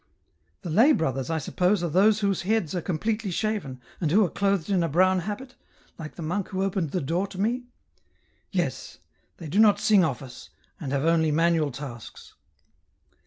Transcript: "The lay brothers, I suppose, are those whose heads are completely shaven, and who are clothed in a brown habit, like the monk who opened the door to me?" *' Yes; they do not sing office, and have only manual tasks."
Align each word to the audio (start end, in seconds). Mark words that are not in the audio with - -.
"The 0.63 0.71
lay 0.71 0.93
brothers, 0.93 1.29
I 1.29 1.37
suppose, 1.37 1.83
are 1.83 1.87
those 1.87 2.21
whose 2.21 2.41
heads 2.41 2.73
are 2.73 2.81
completely 2.81 3.29
shaven, 3.29 3.79
and 3.99 4.09
who 4.09 4.25
are 4.25 4.31
clothed 4.31 4.67
in 4.71 4.81
a 4.81 4.89
brown 4.89 5.19
habit, 5.19 5.53
like 5.99 6.15
the 6.15 6.23
monk 6.23 6.47
who 6.47 6.63
opened 6.63 6.89
the 6.89 7.01
door 7.01 7.27
to 7.27 7.39
me?" 7.39 7.65
*' 8.07 8.45
Yes; 8.51 8.97
they 9.37 9.47
do 9.47 9.59
not 9.59 9.79
sing 9.79 10.03
office, 10.03 10.49
and 10.79 10.91
have 10.91 11.05
only 11.05 11.29
manual 11.29 11.69
tasks." 11.69 12.33